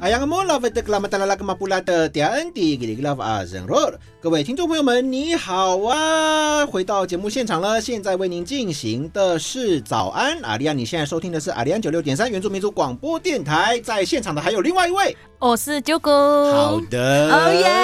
[0.00, 6.64] 阿阳莫拉菲德格拉马达拉拉格马布拉的迪安迪给你拉夫阿人罗，各位听众朋友们，你好啊！
[6.64, 16.50] 回到节目现场了，现在为您进行的是早安阿利安，你现在收听的是阿利安九六点三原住民族广播电台，在现场的还有另外一位，我是九哥。
[16.50, 17.76] 好的，哦耶！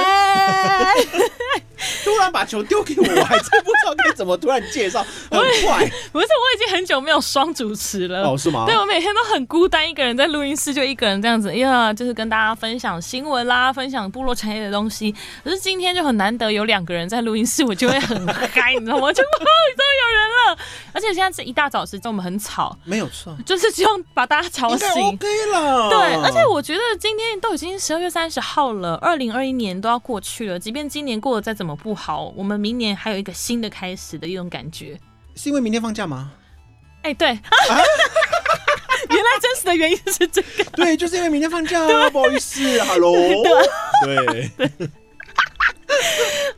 [2.05, 5.85] 突然把球丢给我，我还真不知道该怎么突然介绍， 很快。
[6.13, 8.23] 不是，我已经很久没有双主持了。
[8.23, 8.65] 哦，是吗？
[8.67, 15.15] 对，我每天都很孤单，一个人在录音室，就一个人这样子，呀，就是跟大家分享新闻啦，分享部落产业的东西。
[15.45, 19.13] 可是今天就很难得有两个人在录音室，我就会很嗨，你知道吗？
[19.13, 20.59] 就终于有人了。
[20.93, 24.89] 而且现在是一大早时间，我们很吵，没有错，就是希望把大家吵醒。
[25.03, 25.91] OK 了。
[25.91, 35.01] 对，而且我觉得今天都已经十二月三十号了，二零二一年都要过去了，即便今年过得再怎么不好，我们明年还有一个新的开始的一种感觉。
[35.35, 36.33] 是因为明天放假吗？
[37.03, 37.39] 哎，对， 原
[39.19, 40.65] 来真实的原因是这个。
[40.73, 43.15] 对，就是因为明天放假，不好意思， Hello。
[44.05, 44.51] 对。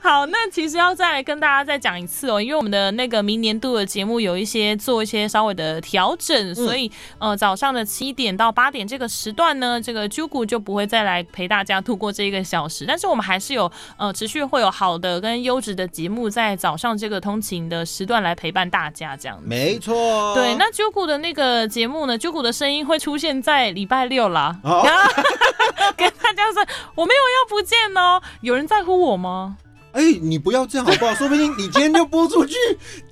[0.09, 20.35] 好，那其实要再来跟大家再讲一次哦，因为我们的那个明年度的节目有一些做一些稍微的调整，所以呃早上的七点到八点这个时段呢，这个 Jugu 就不会再来陪大家度过这一个小时，但是我们还是有呃持续会有好的跟优质的节目在早上这个通勤的时段来陪伴大家，这样没错。
[20.35, 24.57] 对，那 Jugu 的那个节目呢，Jugu 的声音会出现在礼拜六啦，
[25.99, 29.59] 跟大家说我没有要不见哦，有人在乎我吗？
[29.99, 31.13] 哎，你不要这样好不好？
[31.19, 32.55] 说不定你今天就播出去，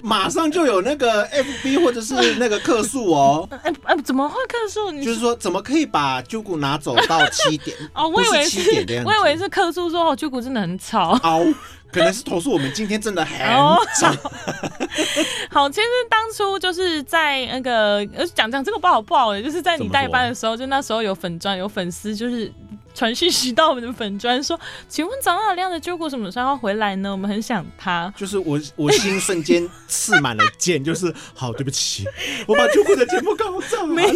[0.02, 3.48] 马上就有那个 FB 或者是那个客诉哦。
[3.64, 4.92] 哎哎，怎么会客诉？
[5.02, 7.76] 就是说，怎么可以把旧股拿走到七点？
[7.92, 8.60] 哦，我以为是，
[9.04, 11.18] 我以为是客诉说哦，旧股真的很吵。
[11.24, 11.44] 哦，
[11.92, 13.36] 可能是投诉我们今天真的很
[14.00, 14.12] 吵。
[15.50, 22.52] 好，其实当初就是在那个呃讲讲这个不好不好，就是在你代班的时候，就那时候有粉钻有粉丝就是。
[22.96, 24.58] 传讯息到我们的粉砖说
[24.88, 27.12] ：“请问早上亮的救国什么时候要回来呢？
[27.12, 32.04] 我们很想他。”就是我，我心瞬间刺满了剑，就是好对不起，
[32.48, 33.86] 我把救国的节目搞砸了。
[33.86, 34.10] 没有，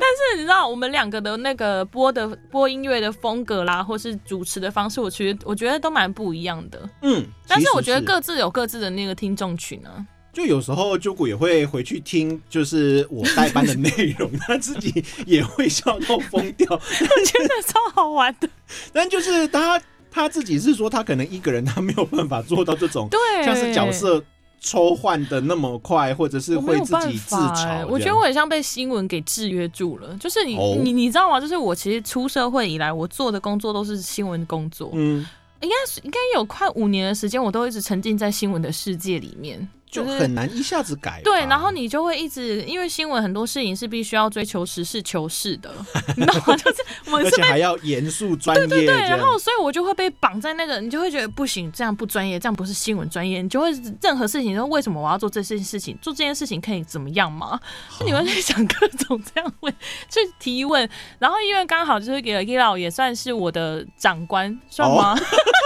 [0.00, 6.88] 但是你知道我们两个的那个播的播音乐的风格啦，或是主持的方式，我其实我觉得都蛮不一样的。
[7.02, 10.06] 嗯，但是我觉得各自有各自的那个听众群啊。
[10.32, 18.48] 就有时候，九谷也会回去听，就是我代班的内容，他自己也会笑到疯掉， 我觉得超好玩的。
[18.92, 24.24] 但就是他他自己是说，他可能一个人他没有办法做到这种，对，像是角色
[24.60, 27.86] 抽换的那么快，或者是会自己自嘲。
[27.86, 30.16] 我觉得我很像被新闻给制约住了。
[30.18, 31.38] 就是你你你知道吗？
[31.38, 35.26] 就是我其实出社会以来，我做的工作都是新闻工作，嗯，
[35.60, 39.68] 应该是应该有快五年的时间，我都一直沉浸在新闻的世界里面。
[39.92, 41.20] 就很难一下子改。
[41.22, 45.70] 对，然后你就会一直，因为新闻很多事情是必须要追求实事求是的，
[46.16, 46.56] 你知道吗？
[46.56, 48.66] 就是我们而且还要严肃专业。
[48.66, 53.70] 对对对，然后所以我就会被绑在那个，你就会觉得不行，这样不专业，这样不是新闻专业，你就会
[54.00, 55.96] 任何事情说为什么我要做这件事情？
[56.00, 57.60] 做这件事情可以怎么样吗？
[58.00, 59.72] 就 你会去想各种这样问，
[60.08, 60.88] 去提问。
[61.18, 65.14] 然后因为刚好就是给了 i l 也算是我的长官，算吗？
[65.16, 65.24] 是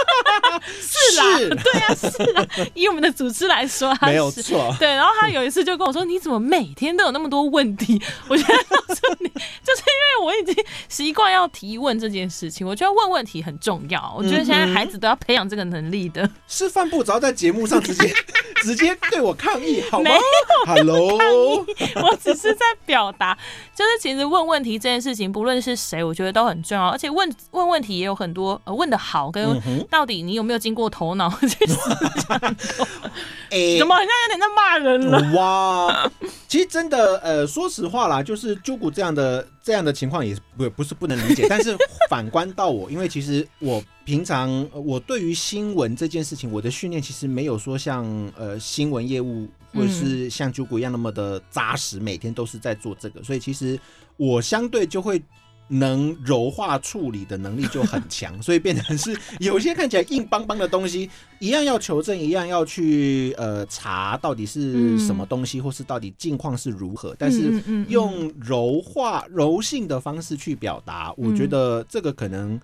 [1.17, 2.47] 啦， 对啊，是啊。
[2.73, 4.73] 以我们的组织来说，没有错。
[4.79, 9.27] 对，然后他有一次就跟我说：“你怎么每天都有那么多问题？” 我觉得告诉你，
[9.63, 12.65] 就是因为我已经习惯要提问这件事情。
[12.65, 14.13] 我觉得问问题很重要。
[14.17, 16.29] 我觉得现在孩子都要培养这个能力的。
[16.47, 18.13] 是范部只要在节目上直接
[18.61, 20.11] 直接对我抗议，好吗
[20.65, 23.37] ？Hello，我只是在表达，
[23.75, 26.87] 就是其实问问题这件事情，不论是谁，我觉得都很重要。
[26.89, 31.75] 而且问问问题也有很多，呃，问的好跟到底你有没有经过头脑 去思
[32.27, 32.35] 考？
[33.49, 35.33] 哎，怎么好像有点在骂人了？
[35.33, 36.11] 哇，
[36.49, 41.45] 其实真的，呃，说实话啦，就是朱古这样的这样的情况也不不是不能理解。
[41.49, 41.73] 但是
[42.09, 48.05] 反观到我，因为其实我平常我对于新闻这件事情，我的训练其实没有说像
[48.37, 53.79] 呃新闻业务或者是像朱古一样那么的扎实，每天都是在做这个，所以其实
[54.17, 55.21] 我相对就会。
[55.69, 61.09] 能柔化处理的能力就很强，所以变成是有些看起来硬邦邦的东西，
[61.39, 67.15] 一样要求证，一样要去呃查到底是什么东西，或是到底境况是如何。
[67.19, 72.59] 但是用柔化、柔性的方式去表达，我觉得这个可能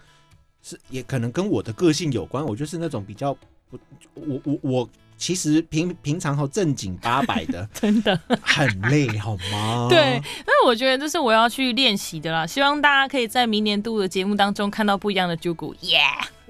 [0.62, 2.46] 是也可能跟我的个性有关。
[2.46, 3.34] 我就是那种比较
[3.70, 3.78] 不，
[4.16, 4.90] 我我我。
[5.24, 9.88] 其实平平常和正经八百的， 真的很累，好吗？
[9.90, 12.46] 对，那我觉得这是我要去练习的啦。
[12.46, 16.02] 希望大家可以在明年度的节目当中看到不一样的 Jugu，耶！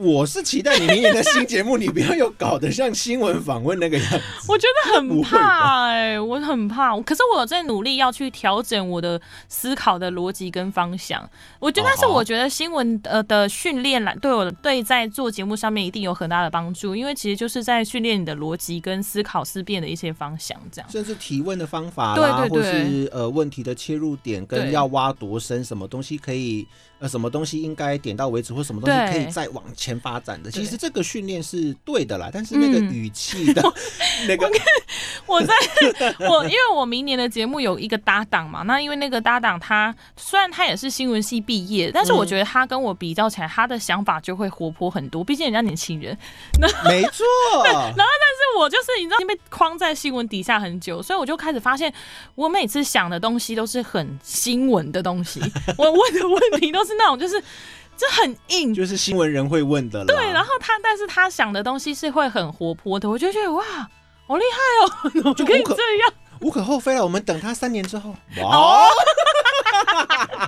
[0.03, 4.21] 我是期待你明年的新节目，你不要又搞得像新闻访问那个样子。
[4.49, 6.99] 我觉得很怕哎、我很怕。
[7.01, 11.27] 可是我有在努力要去调整我的思考的逻辑跟方向。
[11.59, 20.91] 我觉得，但是哦我觉得新闻呃的训练来对我对在做节目上面一定有很大的帮助，因为其实就是在训练你的逻辑跟思考思辨的一些方向，这样。
[20.91, 26.67] 甚至提问的方法啦，对对对或是呃问题的切入点，跟要挖多深，什么东西可以
[27.03, 30.49] 呃什么东西应该点到为止，或什么东西可以再往前发展的。
[30.49, 32.93] 其实这个训练是对的啦，但是那个嗯。
[32.93, 33.61] 语气的、
[34.29, 34.47] 那个
[35.25, 35.53] 我在
[36.29, 46.15] 我因为我明年的节目有一个搭档嘛，那因为那个搭档他虽然他也是新闻系毕业，但是我觉得他跟我比较起来，他的想法就会活泼很多，毕竟人家年轻人。
[46.85, 47.25] 没错
[47.65, 51.91] 然后，但是我就是你知道，已经被框在新闻底下很久，所以我就开始发现，
[52.35, 55.41] 我每次想的东西都是很新闻的东西，
[55.77, 57.41] 我问的问题都是那种就是
[57.97, 58.73] 这很硬。
[58.73, 60.05] 就是新闻人会问的啦。
[60.07, 63.63] 对，然后他，但是他想的东西是会很活泼的，我就觉得哇，
[64.27, 66.13] 好厉害哦， 就可以这样？
[66.41, 67.03] 无可厚非了。
[67.03, 68.89] 我们等他三年之后，哦哇，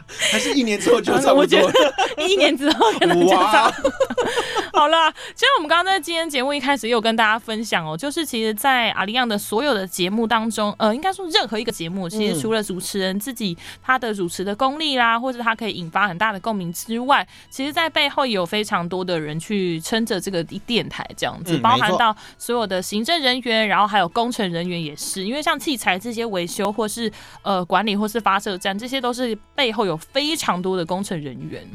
[0.08, 1.94] 还是一年之后就差不我觉多得。
[2.28, 3.92] 一年之后可能就差哇不多。
[4.74, 27.10] 好了，其实我们刚刚在今天节目一开始也有跟大家分享哦，就是其实，在阿里样的所有的节目当中，呃，应该说任何一个节目，其实嗯除了主持人自己他的主持的功力啦，或者他可以引发很大的共鸣之外，其实在背后也有非常多的人去撑着这个电台这样子，包含到所有的行政人员，然后还有工程人员也是，因为像器材这些维修或是
[27.44, 31.68] 呃管理或是发射站，这些都是背后有非常多的工程人员。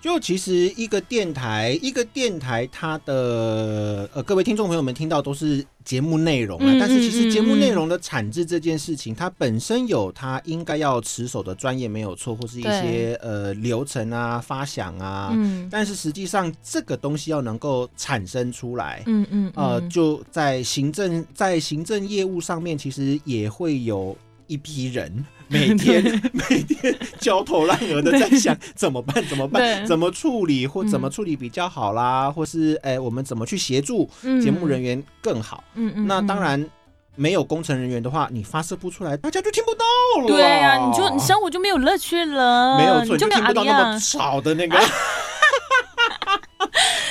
[0.00, 19.04] 就其实一个电台，一个电台，它的呃，各位听众朋友们听到都是节目内容啊，嗯但是其嗯实节目嗯内容的产制这件事情，它本身有它应该要持守的专业没有错，或是一些呃流程啊、发想啊，嗯但是实际上这个东西要能够产生出来。
[19.06, 24.18] 嗯嗯呃，嗯就在行政在行政业务上面，其实也会有
[24.52, 26.02] 一批人 每天
[26.32, 35.62] 每天焦头烂额的在想怎么办怎么办怎么处理或嗯怎么处理比较好啦，或是哎、我们怎么去协助嗯节目人员更好？
[35.74, 36.40] 嗯嗯，嗯那当。
[36.40, 36.68] 然。
[37.14, 39.84] 没有工程人员的话，你发射不出来，大家就听不到
[40.22, 40.28] 了。
[40.28, 44.00] 对啊，你就你生活就没有乐趣了，没有错，你就听不到那么。
[44.00, 44.78] 吵的那个。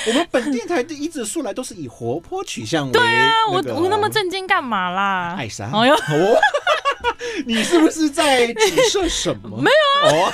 [0.08, 5.36] 我们本电台的一直素来都是以活泼取向为、对啊，我个我那么震惊干嘛啦？
[5.38, 5.96] 爱呦哦，
[7.46, 9.56] 你是不是在指涉什么？
[9.60, 10.12] 没有啊。
[10.12, 10.32] 哦，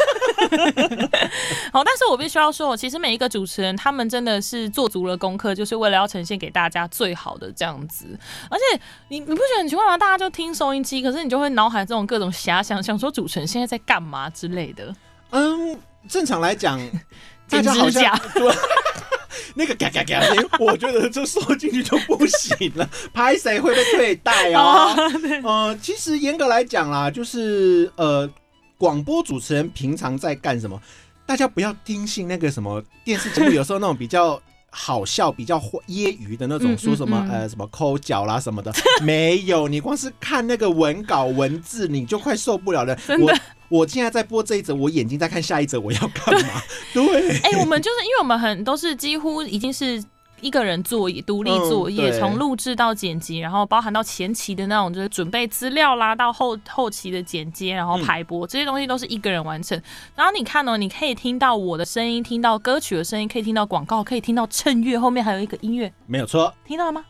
[1.73, 8.07] 好，但是我必须要说，其实每一个主持人他们真的是做足了功课，就是为了要呈现给大家最好的这样子。
[8.51, 9.97] 而且你你不觉得很奇怪吗？
[9.97, 14.95] 大家就听收音机，可是你就会脑海这种各种遐想，想说主持人现在在干嘛之类的。
[15.31, 15.79] 嗯，
[16.09, 16.79] 正常来讲，
[17.49, 18.55] 大剪家好像对。
[19.55, 20.21] 那个嘎嘎嘎，
[20.59, 24.95] 我觉得这收进去就不行了，拍谁会被退带哦。
[25.43, 28.29] 呃，其实严格来讲啦，就是呃，
[28.77, 30.81] 广播主持人平常在干什么？
[31.27, 34.41] 大家不要听信那个什么电视节目，有时候那种比较
[34.71, 38.73] 好笑、比较揶揄的那种，嗯说什么嗯嗯呃什么抠脚啦什么的，
[39.03, 39.67] 没有。
[39.69, 42.95] 你光是看那个文稿文字，你就快受不了了。
[42.97, 43.33] 真的
[43.71, 46.63] 我我现在在播这一则，我眼睛在看下一则，我要干嘛？
[46.93, 50.03] 对，哎、我们就是因为我们很都是几乎已经是。
[50.41, 59.81] 一个人作业，独立作业，从录制到剪辑，然后包含到前期的那种就是准备资料啦，到后后期的剪接，然后嗯排播、这些东西都是一个人完成。
[60.15, 67.05] 然后你看哦，你可以听到我的声音，听到歌曲的声音，可以听到广告，可以听到衬乐，后面还有一个音乐，没有错，听到了吗？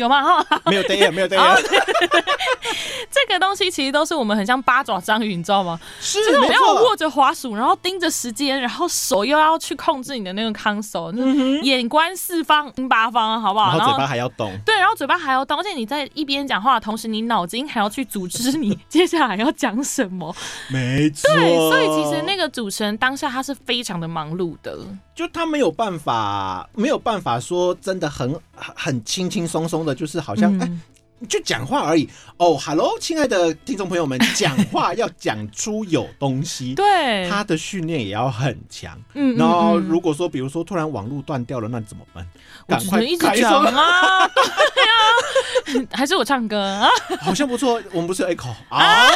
[0.00, 0.42] 有吗？
[0.42, 1.82] 哈，没有灯眼，没有灯哦眼，
[3.10, 5.78] 这个东西其实都是我们很像八爪章鱼，你知道吗？
[6.00, 6.96] 是就是我们要握。
[7.00, 13.74] 着滑鼠，然后盯着时间，然后手又要去控制你的那个 console，、就是眼观四方八方，好不好？
[13.74, 20.34] 然后嘴巴还要动，对，然后嘴巴还要动，而且你在一边讲话的同时，你脑筋还要去组织你接下来要讲什么。
[20.68, 21.26] 没错。
[21.32, 24.76] 对，所以其实那个主持人当下他是非常的忙碌的。
[25.14, 30.80] 就他没有办法，没有办法说真的很很很轻轻松松的，就是好像哎、嗯
[31.28, 32.08] 就讲话而已。
[32.38, 38.98] 哦，Hello，亲爱的听众朋友们，讲话要讲出有东西，对，他的训练也要很强。
[39.12, 42.26] 嗯然后如果说，比如说突然网络断掉了，那怎么办？
[42.66, 44.26] 我赶快只能一直讲声啊，
[44.74, 46.88] 对啊， 还是我唱歌啊，
[47.20, 49.06] 好像不错，我们不是有 echo 啊？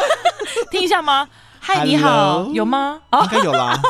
[0.69, 1.27] 听一下吗？
[1.59, 3.01] 嗨，你好，有吗？
[3.09, 3.81] 啊应，该有啦。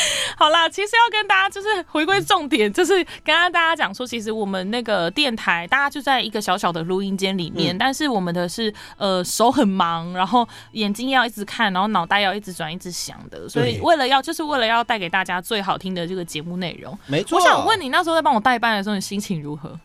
[0.36, 16.98] 好啦，其实要跟大家就是回归重点，就是刚刚大家讲说，其实我们那个电台，大家就在一个小小的录音间里面，嗯但是我们的是呃手很忙，然后眼睛要一直看，然后脑袋要一直转、一直想的，所以为了要就是为了要带给大家最好听的这个节目内容。
[17.06, 17.38] 没错。
[17.38, 19.78] 我想问你，那时候在帮我代班的时候，你心情如何？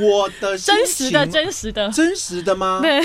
[0.00, 2.80] 我的真实的，真实的，真实的吗？
[2.82, 3.00] 对，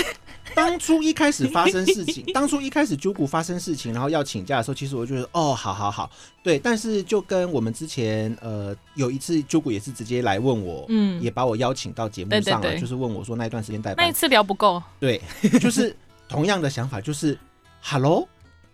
[0.54, 6.10] 当初一开始发生事情， 当初一开始 j 谷发生事情，然后要请假的时候，其实我就觉得哦，好好好，
[6.42, 6.58] 对。
[6.58, 15.20] 但是就跟我们之前呃有一次 j 谷也是直接来问我，嗯也把我邀请到节目上了，就是问我说那一段时间代班，那一次聊不够，对，
[15.60, 15.94] 就是
[16.28, 17.38] 同样的想法，就是
[17.82, 18.26] Hello。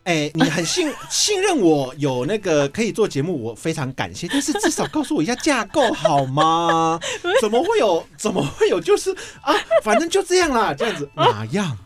[0.05, 4.27] 哎、你很信 信任我有那个可以做节目，我非常感谢。
[4.29, 6.99] 但是至少告诉我一下架构好吗？
[7.41, 8.05] 怎么会有？
[8.17, 8.81] 怎么会有？
[8.81, 9.11] 就是
[9.43, 11.79] 啊，反正就这样啦，这样子 哪样？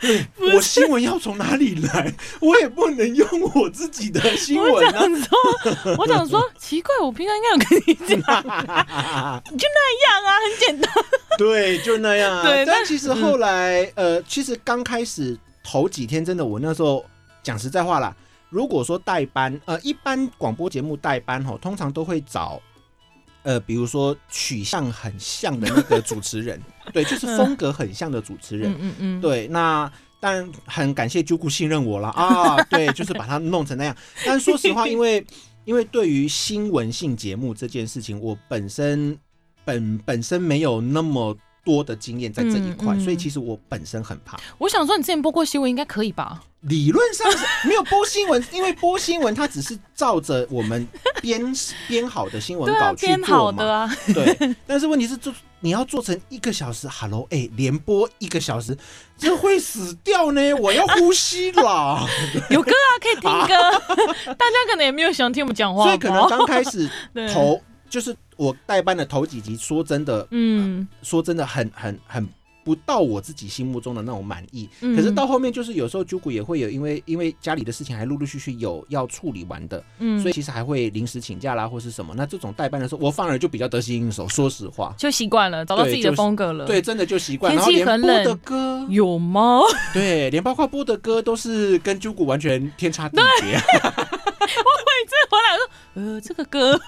[0.00, 2.10] 对我新闻要从哪里来？
[2.40, 4.92] 我也不能用我自己的新闻啊。
[4.92, 5.38] 想说，
[5.98, 8.18] 我想说，奇怪，我平常应该有跟你讲，
[9.58, 10.90] 就那样啊，很简单。
[11.36, 12.42] 对，就那样啊。
[12.42, 17.04] 对但但其实后来，呃，其实刚开始头几天，真的，我那时候
[17.42, 18.14] 讲实在话啦，
[18.48, 22.60] 如果说代班，呃，一般广播节目代班吼，通常都会找。
[23.42, 26.60] 呃，比如说取向很像的那个主持人，
[26.92, 33.96] 对，就是风格很像的主持人，嗯嗯嗯，对，那当然很感谢 j 姑信任我了啊， 对，就是把它弄成那样。
[34.26, 35.24] 但说实话，因为
[35.64, 39.18] 因为对于新闻性节目这件事情，我本身
[39.64, 41.34] 本本身没有那么
[41.70, 44.36] 多的经验在这一块，嗯嗯所以其实我本身很怕。
[44.58, 46.42] 我想说，你之前播过新闻，应该可以吧？
[46.62, 50.86] 理论上是没有播新闻，因为播新闻它只是照着我们
[51.22, 51.40] 编
[51.88, 53.26] 编好的新闻稿去做嘛。
[53.26, 58.76] 好的啊，对，但是问题是做你要做成一个小时，Hello，哎、连播一个小时，
[59.16, 62.06] 这会死掉呢， 我要呼吸啦。
[62.50, 64.34] 有歌啊，可以听歌。
[64.34, 67.58] 大家可能也没有想听我们讲话，所以可能刚开始对头
[67.90, 72.26] 就是我代班的头几集，说真的，嗯，说真的很很很
[72.62, 74.68] 不到我自己心目中的那种满意。
[74.82, 82.14] 嗯可是到后面就是有时候九谷也会有，因为因为家里的事情还陆陆续续有要处理完的，嗯，所以其实还会临时请假啦或是什么。
[82.16, 84.28] 那这种代班的时候，我反而就比较得心应手。
[84.28, 86.66] 说实话，就习惯了，找到自己的风格了。
[86.66, 87.50] 对，，真的就习惯。
[87.50, 89.60] 天然后连播气很冷的歌，有吗？
[89.94, 93.54] 对，连包括播的歌都是跟九谷完全天差地别，
[93.90, 96.78] 我每次回来我说，呃，这个歌，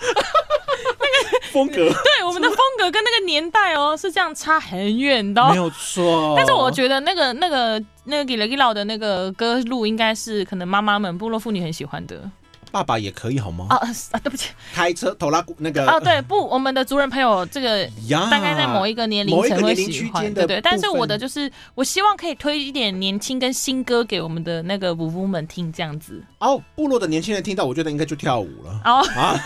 [1.53, 5.57] 风格 对 我们的风格跟那个年代哦，是这样差很远的哦没。
[5.57, 6.35] 有错。
[6.37, 12.31] 但是我觉得那个那个那个给了给老的那个歌路，应该是可能妈妈们部落妇女很喜欢的
[12.71, 13.67] 爸爸也可以好吗？
[13.69, 13.77] 啊
[14.13, 14.19] 啊！
[14.21, 17.87] 对不起开车头拉骨那个啊，对不，我们的族人朋友这个，
[18.31, 20.59] 大概在某一个年龄层会喜欢，对对。
[20.63, 28.81] 但是我的就是，我希望可以推一点年轻跟新歌给我们的那个舞夫们听，这样子哦，部落的年轻人听到，我觉得应该就跳舞了。
[28.87, 29.39] 哦，啊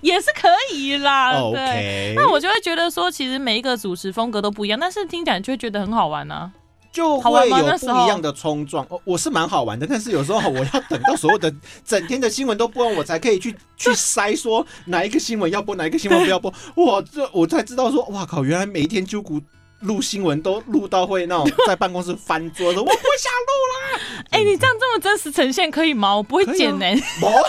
[0.00, 1.32] 也是可以啦。
[1.40, 6.50] ，OK，那我就会觉得说，其实每一个主持风格都不一样，但是听起来就会觉得很好玩啊。
[6.90, 8.86] 就会有不一样的冲撞。
[8.90, 11.50] 哦，我是蛮好玩的，但是有时候我要等到所有的
[11.84, 16.52] 整天的新闻都播完，我才可以去去筛说哪一个新闻要播，哪一个新闻不要播。
[16.84, 19.40] 哇，这我才知道说，哇靠，原来每一天揪骨。
[19.82, 24.22] 录新闻都录到会那种在办公室翻桌子，我不想录啦。
[24.30, 26.14] 哎、你这样这么真实呈现可以吗？
[26.14, 26.86] 我不会剪呢、
[27.20, 27.42] 哦，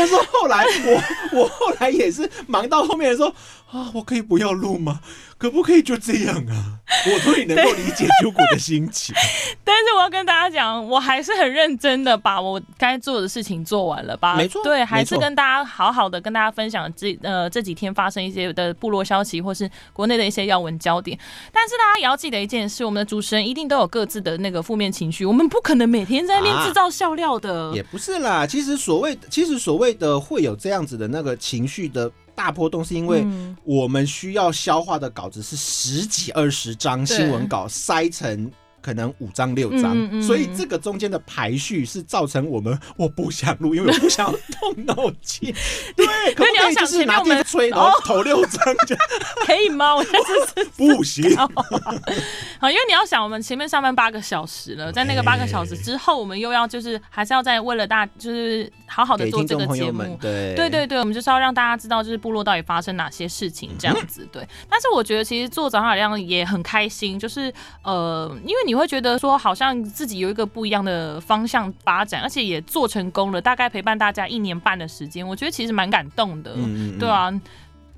[0.00, 3.28] 但是后来我我后来也是忙到后面的时候
[3.70, 5.00] 啊，我可以不要录吗？
[5.38, 6.80] 可不可以就这样啊？
[7.06, 9.14] 我终于能够理解揪股的心情。
[9.64, 14.36] 但是我要跟大家讲，我还是很认真的把我该做的事情做完了吧？
[14.36, 21.18] 没错对，还是跟大家好好的跟大家分享这呃这几天发生一些的部落消息，或是国内的一些要闻焦点。
[21.50, 27.72] 但是大家也要记得一件事，我们的主持人一定都有各自的那个负面情绪，我们不可能每天在那边啊制造笑料的。
[27.74, 38.50] 也不是啦，其实所谓其实所谓的会有这样子的那个情绪的大波动，是因为嗯我们需要消化的稿子是十几二十张新闻稿塞成。
[38.80, 45.54] 可能五张六张，嗯嗯嗯所以这个中间的排序是造成我们我不想录，因为我不想动脑筋。
[45.96, 48.96] 对，可不你要想可以就是拿前面我们电吹，然后投六张就
[49.46, 49.94] 可以吗？
[49.94, 51.36] 我 下次是不行。
[51.36, 60.18] 好，因为你要想，我们前面上班八个小时了，在那个八个小时之后，我们又要就是还是要再为了大，就是好好的做这个节目，。
[60.20, 64.26] 对对对对，我们就是要让大家知道，就是部落到底发生哪些事情这样子。
[64.32, 76.52] 对，但是我觉得其实做早上海量也很开心，就是呃，因为你会觉得说好像自己有一个不一样的方向发展，而且也做成功了，大概陪伴大家一年半的时间，我觉得其实蛮感动的。
[76.52, 77.32] 嗯嗯嗯对啊。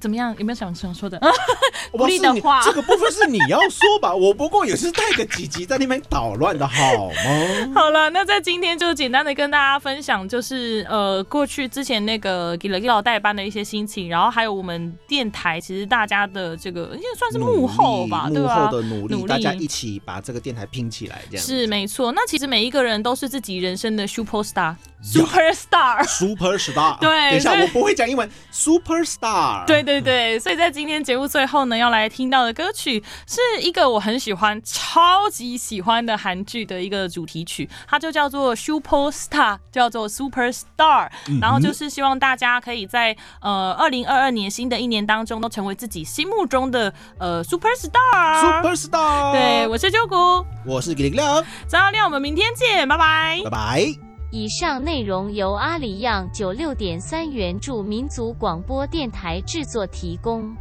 [0.02, 0.34] 怎么样？
[0.36, 1.16] 有没有想想说的？
[1.92, 7.72] 我鼓励的话这个部分是你要说吧， 我不过也是带个几集在那边捣乱的好吗？
[7.74, 18.66] 好了，那在今天就简单的跟大家分享，就是呃过去之前那个给了给老代班的一些心情，然后还有我们电台其实大家的这个应该算是幕后吧，对吧？
[18.66, 22.10] 后的努力，大家一起把这个电台拼起来，这样是没错。
[22.10, 26.04] 那其实每一个人都是自己人生的 super star，super star。
[26.06, 26.98] super star。
[26.98, 29.64] 对等一下我不会讲英文，super star。
[29.66, 48.40] 对对对，所以在今天节目最后呢，要来听到的歌曲是一个我很喜欢、超级喜欢的韩剧的一个主题曲，它就叫做 Super Star，叫做 Super Star，、然后就是希望大家可以在呃二零二二年新的一年当中，都成为自己心目中的呃 Super Star。
[48.40, 49.32] super star。
[49.32, 53.50] 对，，我是九谷，我是给力亮，张耀亮，我们明天见，拜拜拜。
[53.50, 54.11] 拜。
[54.34, 60.56] 以上内容由阿里样九六点三元助民族广播电台制作提供。